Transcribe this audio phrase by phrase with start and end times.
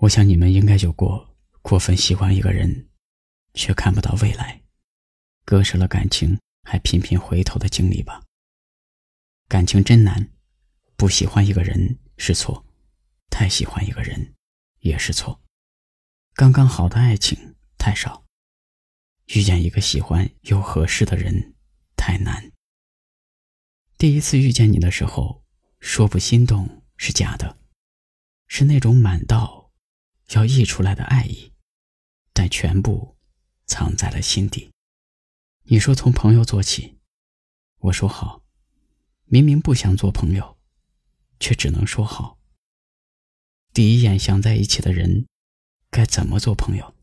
[0.00, 2.88] 我想你们应该有过过分喜欢一个人，
[3.54, 4.62] 却看不到未来，
[5.44, 8.22] 割舍了感情还频频回头的经历吧。
[9.48, 10.30] 感情真难，
[10.96, 12.66] 不喜欢一个人是错，
[13.30, 14.34] 太喜欢一个人
[14.80, 15.40] 也是错。
[16.34, 18.26] 刚刚好的爱情太少，
[19.28, 21.54] 遇见一个喜欢又合适的人
[21.96, 22.52] 太难。
[23.96, 25.42] 第一次遇见你的时候，
[25.80, 27.58] 说不心动是假的，
[28.46, 29.65] 是那种满到
[30.34, 31.52] 要溢出来的爱意，
[32.32, 33.16] 但全部
[33.66, 34.70] 藏在了心底。
[35.64, 36.98] 你说从朋友做起，
[37.78, 38.42] 我说好，
[39.24, 40.56] 明明不想做朋友，
[41.38, 42.38] 却只能说好。
[43.72, 45.26] 第一眼想在一起的人。
[45.88, 46.94] 该怎么做朋友？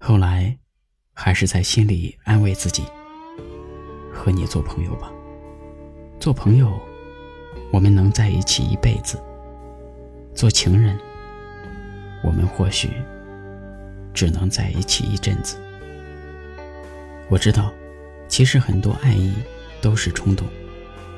[0.00, 0.58] 后来，
[1.12, 2.82] 还是在心里安慰自己：
[4.12, 5.12] 和你做朋友吧。
[6.18, 6.80] 做朋友，
[7.70, 9.18] 我们能在一起一辈子；
[10.34, 10.98] 做情人，
[12.22, 12.90] 我们或许
[14.12, 15.56] 只能在一起一阵子。
[17.28, 17.72] 我知道，
[18.28, 19.34] 其实很多爱意
[19.80, 20.46] 都是冲动，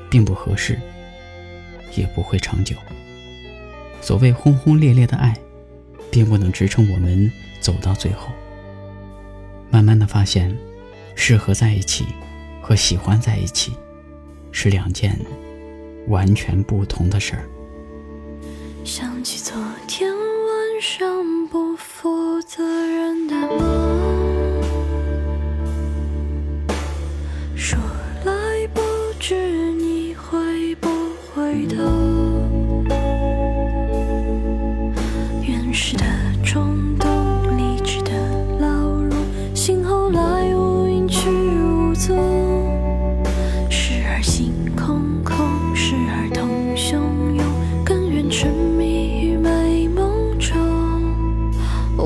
[0.09, 0.79] 并不合适，
[1.95, 2.75] 也不会长久。
[4.01, 5.35] 所谓轰轰烈烈的爱。
[6.11, 7.31] 并不能支撑我们
[7.61, 8.33] 走到最后。
[9.69, 10.53] 慢慢的发现，
[11.15, 12.05] 适合在一起
[12.61, 13.71] 和喜欢在一起
[14.51, 15.17] 是两件
[16.09, 17.47] 完全不同的事儿。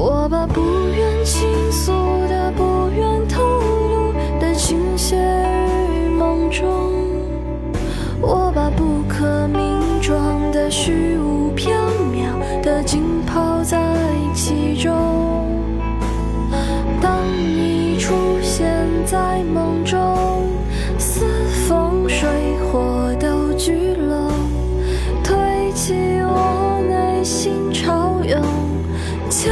[0.08, 0.61] 我把不
[0.95, 1.92] 愿倾诉
[2.30, 6.63] 的，不愿透露的，倾泻于梦中。
[8.22, 11.72] 我把不可名状的、虚无缥
[12.13, 13.81] 缈的，浸泡在
[14.35, 14.94] 其中。
[17.02, 18.13] 当你出
[18.44, 20.47] 现在梦中，
[21.00, 21.25] 似
[21.68, 22.29] 风水
[22.72, 24.29] 火都聚拢，
[25.24, 28.40] 推起我内心潮涌。
[29.28, 29.52] 将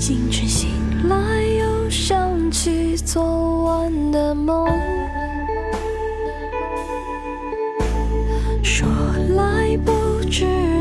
[0.00, 0.70] 清晨醒
[1.10, 4.66] 来又想起昨晚的梦
[8.62, 8.88] 说
[9.36, 9.92] 来不
[10.30, 10.79] 知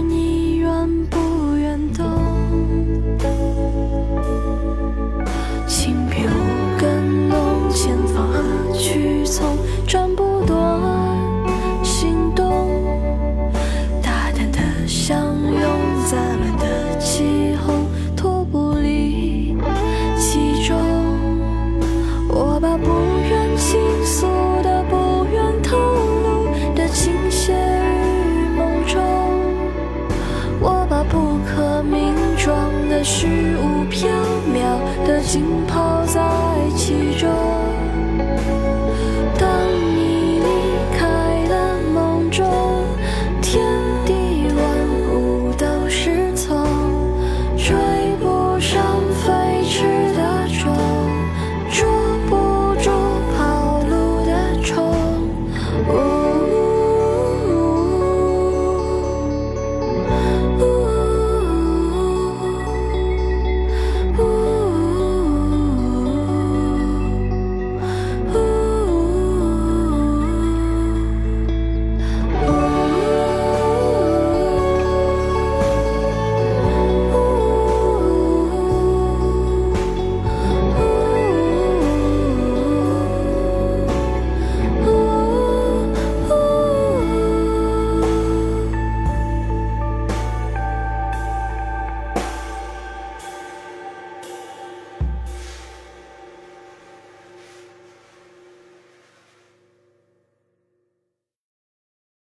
[35.31, 35.88] 浸泡